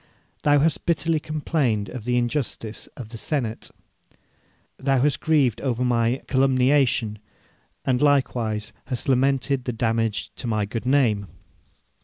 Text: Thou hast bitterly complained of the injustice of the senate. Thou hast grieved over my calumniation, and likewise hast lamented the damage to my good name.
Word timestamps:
Thou 0.41 0.57
hast 0.57 0.87
bitterly 0.87 1.19
complained 1.19 1.87
of 1.87 2.05
the 2.05 2.17
injustice 2.17 2.87
of 2.97 3.09
the 3.09 3.19
senate. 3.19 3.69
Thou 4.79 4.99
hast 4.99 5.19
grieved 5.19 5.61
over 5.61 5.85
my 5.85 6.23
calumniation, 6.27 7.19
and 7.85 8.01
likewise 8.01 8.73
hast 8.85 9.07
lamented 9.07 9.65
the 9.65 9.73
damage 9.73 10.33
to 10.37 10.47
my 10.47 10.65
good 10.65 10.87
name. 10.87 11.27